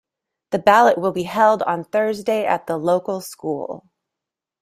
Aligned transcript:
The 0.49 0.57
ballot 0.57 0.97
will 0.97 1.11
be 1.11 1.21
held 1.25 1.61
on 1.61 1.83
Thursday 1.83 2.43
at 2.43 2.65
the 2.65 2.75
local 2.77 3.21
school. 3.21 3.85